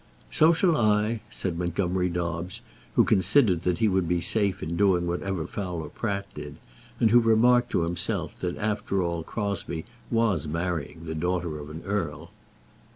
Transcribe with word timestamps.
"So 0.31 0.51
shall 0.51 0.75
I," 0.75 1.21
said 1.29 1.59
Montgomerie 1.59 2.09
Dobbs, 2.09 2.61
who 2.95 3.03
considered 3.03 3.61
that 3.61 3.77
he 3.77 3.87
would 3.87 4.07
be 4.07 4.19
safe 4.19 4.63
in 4.63 4.75
doing 4.75 5.05
whatever 5.05 5.45
Fowler 5.45 5.89
Pratt 5.89 6.25
did, 6.33 6.55
and 6.99 7.11
who 7.11 7.19
remarked 7.19 7.69
to 7.73 7.83
himself 7.83 8.39
that 8.39 8.57
after 8.57 9.03
all 9.03 9.21
Crosbie 9.21 9.85
was 10.09 10.47
marrying 10.47 11.01
the 11.05 11.13
daughter 11.13 11.59
of 11.59 11.69
an 11.69 11.83
earl. 11.85 12.31